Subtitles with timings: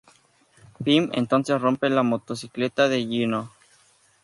[0.83, 3.51] Pim entonces rompe la motocicleta de Gino.